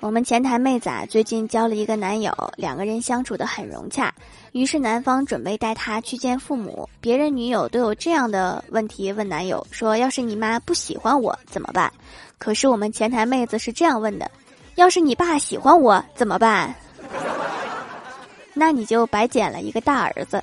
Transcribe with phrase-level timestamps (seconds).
[0.00, 4.14] 我们前台妹子啊，最近交了一个男友，两个人相处的很融洽。
[4.52, 11.92] 于是男方准备带她去见父母，别人女友都有这样的问题问男友说：“要是你妈不喜欢我怎么办？”
[12.38, 14.30] 可是我们前台妹子是这样问的
[14.76, 16.72] ：“要是你爸喜欢我怎么办？”
[18.54, 20.40] 那你就白捡了一个大儿子。